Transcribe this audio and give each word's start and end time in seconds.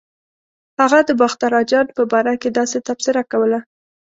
هغه 0.79 0.99
د 1.07 1.09
باختر 1.19 1.51
اجان 1.61 1.87
په 1.97 2.03
باره 2.11 2.33
کې 2.41 2.49
داسې 2.57 2.77
تبصره 2.87 3.21
کوله. 3.31 3.59